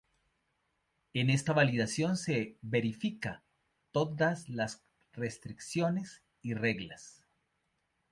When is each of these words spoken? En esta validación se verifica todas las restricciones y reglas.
En 1.13 1.29
esta 1.29 1.53
validación 1.53 2.17
se 2.17 2.57
verifica 2.63 3.43
todas 3.91 4.49
las 4.49 4.81
restricciones 5.13 6.23
y 6.41 6.55
reglas. 6.55 7.23